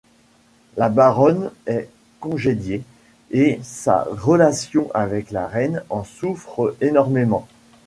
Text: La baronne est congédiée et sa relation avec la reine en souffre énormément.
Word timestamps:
La 0.77 0.89
baronne 0.89 1.51
est 1.67 1.87
congédiée 2.19 2.81
et 3.29 3.59
sa 3.61 4.07
relation 4.09 4.89
avec 4.95 5.29
la 5.29 5.45
reine 5.45 5.83
en 5.91 6.03
souffre 6.03 6.75
énormément. 6.81 7.47